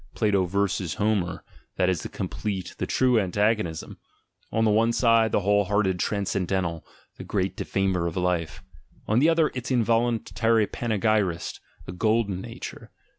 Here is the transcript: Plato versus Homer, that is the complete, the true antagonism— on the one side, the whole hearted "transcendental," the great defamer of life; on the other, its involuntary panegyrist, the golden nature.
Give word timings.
Plato 0.15 0.45
versus 0.45 0.95
Homer, 0.95 1.43
that 1.75 1.87
is 1.87 2.01
the 2.01 2.09
complete, 2.09 2.73
the 2.79 2.87
true 2.87 3.19
antagonism— 3.19 3.99
on 4.51 4.65
the 4.65 4.71
one 4.71 4.91
side, 4.93 5.31
the 5.31 5.41
whole 5.41 5.65
hearted 5.65 5.99
"transcendental," 5.99 6.83
the 7.17 7.23
great 7.23 7.55
defamer 7.55 8.07
of 8.07 8.17
life; 8.17 8.63
on 9.07 9.19
the 9.19 9.29
other, 9.29 9.51
its 9.53 9.69
involuntary 9.69 10.65
panegyrist, 10.65 11.59
the 11.85 11.91
golden 11.91 12.41
nature. 12.41 12.89